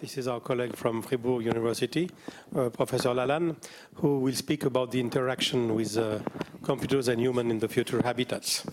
[0.00, 2.10] This is our colleague from Fribourg University,
[2.56, 3.54] uh, Professor Lalanne,
[3.96, 6.20] who will speak about the interaction with uh,
[6.62, 8.64] computers and human in the future habitats.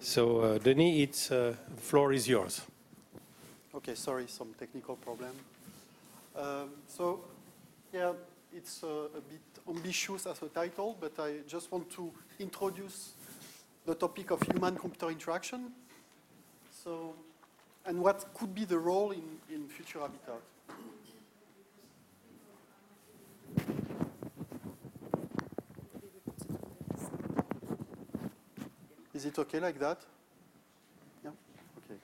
[0.00, 2.62] So, uh, Denis, it's, the floor is yours.
[3.74, 5.32] Okay, sorry, some technical problem.
[6.34, 7.20] Um, so,
[7.92, 8.12] yeah,
[8.56, 13.12] it's a bit ambitious as a title, but I just want to introduce
[13.84, 15.70] the topic of human-computer interaction.
[16.82, 17.14] So,
[17.84, 20.40] and what could be the role in, in future habitat.
[29.22, 30.00] Is it okay like that?
[31.22, 31.30] Yeah,
[31.78, 31.94] okay.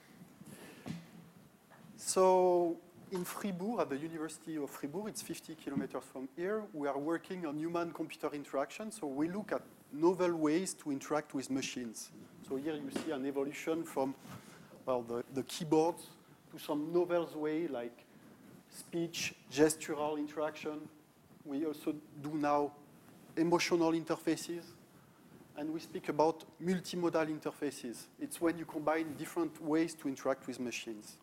[1.97, 2.77] So
[3.11, 7.45] in Fribourg, at the University of Fribourg, it's 50 kilometers from here, we are working
[7.45, 8.89] on human-computer interaction.
[8.89, 12.09] So we look at novel ways to interact with machines.
[12.47, 14.15] So here you see an evolution from
[14.85, 15.95] well, the, the keyboard
[16.53, 18.05] to some novel way like
[18.69, 20.87] speech, gestural interaction.
[21.43, 22.71] We also do now
[23.35, 24.63] emotional interfaces.
[25.59, 28.05] And we speak about multimodal interfaces.
[28.17, 31.17] It's when you combine different ways to interact with machines.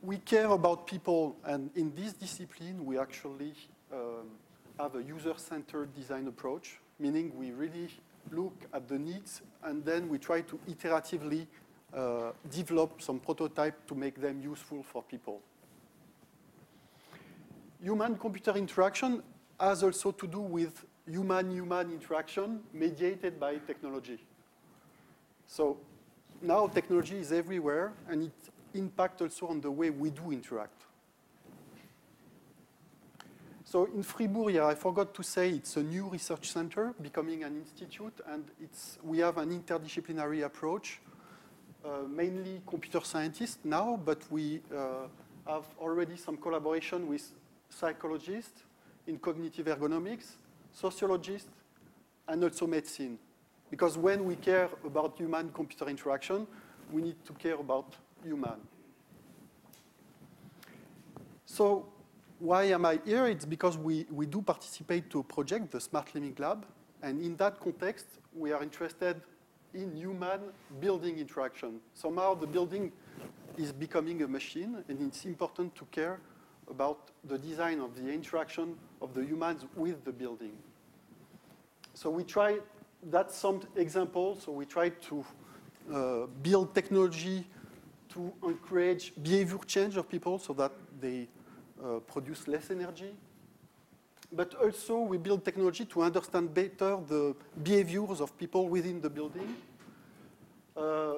[0.00, 3.52] We care about people, and in this discipline, we actually
[3.92, 4.30] um,
[4.78, 7.90] have a user-centered design approach, meaning we really
[8.30, 11.46] look at the needs, and then we try to iteratively
[11.94, 15.42] uh, develop some prototype to make them useful for people.
[17.82, 19.22] Human-computer interaction
[19.60, 24.18] has also to do with human-human interaction mediated by technology.
[25.46, 25.78] So
[26.40, 28.32] now technology is everywhere, and it
[28.74, 30.82] impacts also on the way we do interact.
[33.64, 37.56] So in Fribourg, yeah, I forgot to say it's a new research center becoming an
[37.56, 41.00] institute, and it's, we have an interdisciplinary approach,
[41.84, 45.06] uh, mainly computer scientists now, but we uh,
[45.46, 47.32] have already some collaboration with
[47.70, 48.62] psychologists
[49.06, 50.36] in cognitive ergonomics,
[50.72, 51.50] sociologists,
[52.28, 53.18] and also medicine.
[53.70, 56.46] Because when we care about human-computer interaction,
[56.90, 58.60] we need to care about human.
[61.46, 61.86] So
[62.38, 63.26] why am I here?
[63.26, 66.66] It's because we, we do participate to a project, the Smart Living Lab,
[67.02, 69.20] and in that context, we are interested
[69.74, 70.40] in human
[70.80, 71.80] building interaction.
[71.94, 72.92] Somehow the building
[73.56, 76.20] is becoming a machine, and it's important to care
[76.70, 80.52] about the design of the interaction of the humans with the building.
[81.94, 82.58] So we try,
[83.10, 85.24] that's some examples, so we try to
[85.92, 87.44] uh, build technology
[88.10, 91.28] to encourage behavior change of people so that they
[91.82, 93.14] uh, produce less energy.
[94.30, 99.56] But also we build technology to understand better the behaviors of people within the building.
[100.76, 101.14] Uh,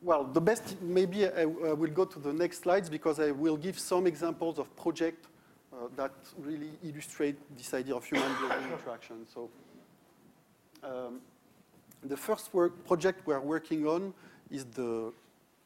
[0.00, 3.56] well, the best, maybe I, I, will go to the next slides because I will
[3.56, 5.28] give some examples of projects
[5.74, 9.26] uh, that really illustrate this idea of human building interaction.
[9.32, 9.50] So
[10.82, 11.20] um,
[12.02, 14.14] the first work project we are working on
[14.50, 15.12] is the,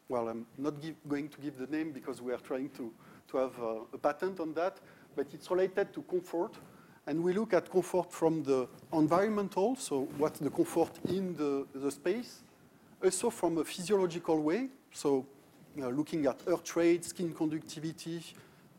[0.09, 2.93] well, I'm not give, going to give the name because we are trying to
[3.29, 4.79] to have uh, a patent on that,
[5.15, 6.53] but it's related to comfort.
[7.07, 11.91] And we look at comfort from the environmental, so what's the comfort in the, the
[11.91, 12.41] space,
[13.03, 15.25] also from a physiological way, so
[15.81, 18.23] uh, looking at heart rate, skin conductivity,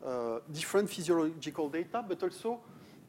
[0.05, 2.59] uh, different physiological data, but also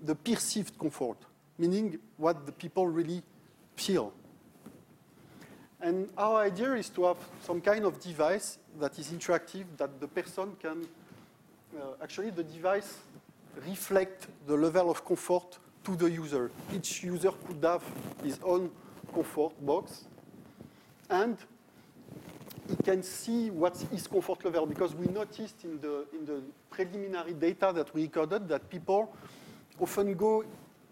[0.03, 1.19] the perceived comfort,
[1.59, 3.23] meaning what the people really
[3.77, 4.13] feel.
[5.81, 10.09] And our idea is to have some kind of device that is interactive, that the
[10.09, 10.87] person can
[11.77, 12.99] uh, actually the device
[13.67, 16.51] reflect the level of comfort to the user.
[16.75, 17.83] Each user could have
[18.23, 18.71] his own
[19.15, 20.05] comfort box,
[21.09, 21.37] and
[22.71, 27.33] he can see what's his comfort level because we noticed in the, in the preliminary
[27.33, 29.15] data that we recorded that people
[29.79, 30.45] often go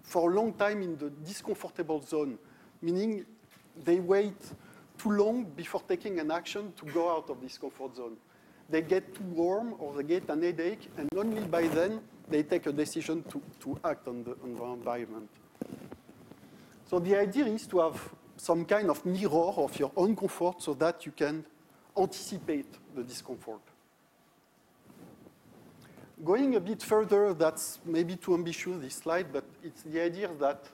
[0.02, 2.38] for a long time in the discomfortable zone,
[2.82, 3.24] meaning
[3.84, 4.40] they wait
[4.96, 8.16] too long before taking an action to go out of this comfort zone
[8.68, 12.66] they get too warm or they get an headache, and only by then they take
[12.66, 15.28] a decision to, to act on the, on the environment.
[16.86, 20.74] So the idea is to have some kind of mirror of your own comfort so
[20.74, 21.44] that you can
[21.98, 23.60] anticipate the discomfort.
[26.24, 30.64] Going a bit further, that's maybe too ambitious, this slide, but it's the idea that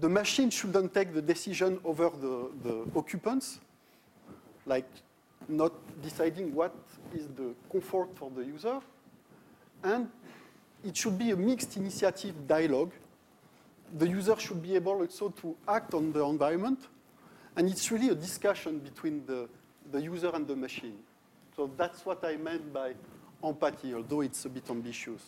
[0.00, 3.58] the machine shouldn't take the decision over the, the occupants,
[4.64, 4.88] like
[5.48, 5.72] not
[6.02, 6.74] deciding what
[7.14, 8.80] is the comfort for the user.
[9.82, 10.08] And
[10.84, 12.92] it should be a mixed initiative dialogue.
[13.98, 16.78] The user should be able also to act on the environment.
[17.58, 19.48] And it's really a discussion between the,
[19.90, 20.96] the user and the machine.
[21.56, 22.94] So that's what I meant by
[23.42, 25.20] empathy, although it's a bit ambitious.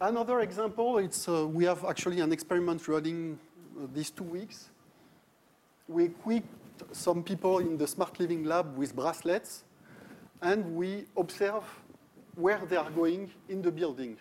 [0.00, 3.38] Another example, it's, uh, we have actually an experiment running
[3.80, 4.70] uh, these two weeks.
[5.86, 6.48] We equipped
[6.90, 9.62] some people in the smart living lab with bracelets,
[10.42, 11.62] and we observe
[12.34, 14.16] where they are going in the building.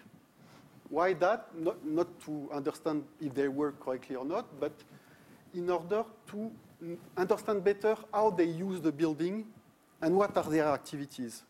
[0.89, 1.47] Why that?
[1.55, 4.73] Not, not to understand if they work correctly or not, but
[5.57, 6.51] in order to
[7.17, 9.45] understand better how they use the building
[10.01, 11.43] and what are their activities.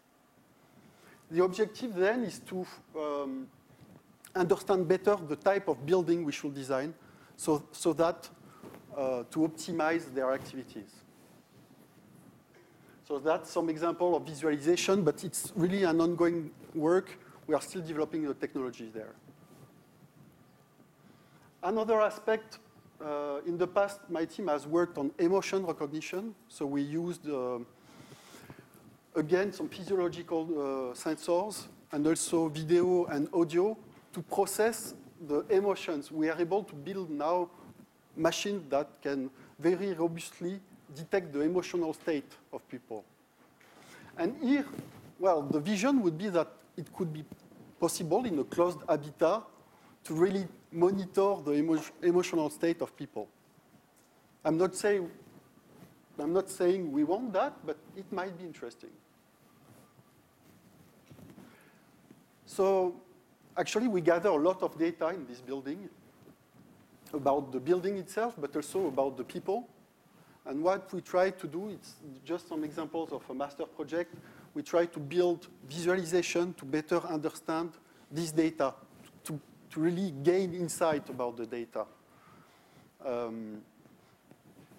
[1.30, 2.66] The objective then is to
[2.98, 3.48] um,
[4.34, 6.94] understand better the type of building we should design
[7.36, 8.30] so, so that
[8.96, 10.90] uh, to optimize their activities.
[13.06, 17.18] So that's some example of visualization, but it's really an ongoing work.
[17.46, 19.14] We are still developing the technology there.
[21.64, 22.60] Another aspect,
[23.04, 26.34] uh, in the past, my team has worked on emotion recognition.
[26.48, 27.60] So we used, uh,
[29.16, 33.78] again, some physiological uh, sensors and also video and audio
[34.14, 34.94] to process
[35.28, 36.12] the emotions.
[36.12, 37.50] We are able to build now
[38.16, 39.30] machines that can
[39.60, 40.60] very robustly
[40.96, 43.04] detect the emotional state of people.
[44.18, 44.66] And here,
[45.20, 47.24] well, the vision would be that it could be
[47.80, 49.44] possible in a closed habitat
[50.08, 53.28] to really monitor the emo emotional state of people.
[54.46, 55.12] I'm not saying
[56.20, 58.90] I'm not saying we want that, but it might be interesting.
[62.46, 62.96] So
[63.56, 65.90] actually, we gather a lot of data in this building
[67.14, 69.68] about the building itself, but also about the people.
[70.46, 74.16] And what we try to do, it's just some examples of a master project.
[74.54, 77.72] We try to build visualization to better understand
[78.10, 78.74] this data,
[79.72, 81.86] to, really gain insight about the data.
[83.06, 83.62] Um,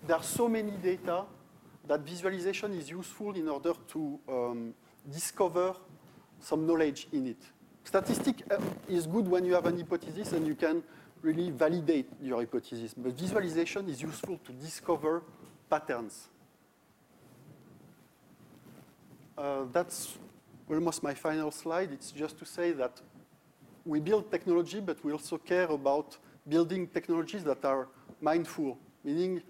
[0.06, 1.24] there are so many data
[1.86, 4.74] that visualization is useful in order to um,
[5.10, 5.74] discover
[6.40, 7.42] some knowledge in it.
[7.84, 8.58] Statistic uh,
[8.88, 10.82] is good when you have an hypothesis and you can
[11.22, 12.94] really validate your hypothesis.
[12.96, 15.22] But visualization is useful to discover
[15.68, 16.28] patterns.
[19.36, 20.18] Uh, that's
[20.68, 21.92] almost my final slide.
[21.92, 23.00] It's just to say that
[23.84, 26.16] we build technology, but we also care about
[26.48, 27.88] building technologies that are
[28.20, 29.42] mindful, meaning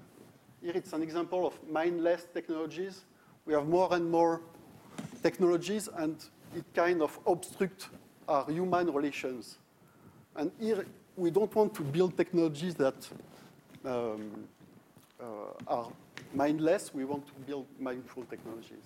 [0.60, 3.04] here it's an example of mindless technologies.
[3.46, 4.42] We have more and more
[5.22, 6.16] technologies, and
[6.54, 7.88] it kind of obstructs
[8.28, 9.58] our human relations.
[10.36, 10.84] And here,
[11.16, 13.08] we don't want to build technologies that
[13.84, 14.30] um,
[15.20, 15.24] uh,
[15.66, 15.88] are
[16.34, 16.92] mindless.
[16.92, 18.84] We want to build mindful technologies.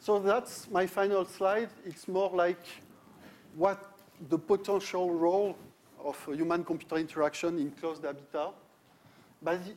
[0.00, 1.70] So that's my final slide.
[1.84, 2.60] It's more like
[3.56, 3.98] what
[4.28, 5.56] the potential role
[6.04, 8.52] of human-computer interaction in closed habitat.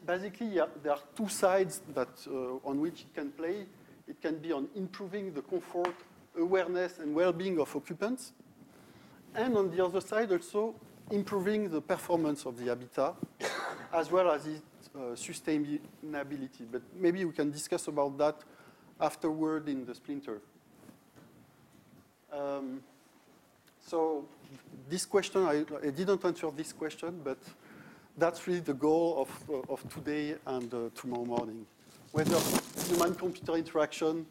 [0.05, 3.65] Basically, there are two sides that, uh, on which it can play.
[4.07, 5.95] It can be on improving the comfort
[6.37, 8.33] awareness and well-being of occupants,
[9.35, 10.75] and on the other side also
[11.11, 13.15] improving the performance of the habitat
[13.93, 16.65] as well as its uh, sustainability.
[16.71, 18.39] But maybe we can discuss about that
[18.99, 20.41] afterward in the splinter.
[22.31, 22.81] Um,
[23.85, 24.25] so
[24.89, 27.37] this question, I, I, didn't answer this question, but
[28.17, 31.65] that's really the goal of, uh, of today and uh, tomorrow morning.
[32.11, 32.37] Whether
[32.87, 34.25] human-computer interaction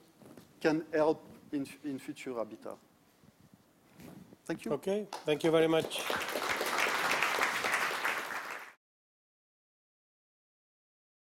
[0.60, 2.76] can help in, in future habitat.
[4.44, 4.72] Thank you.
[4.72, 6.02] Okay, thank you very much.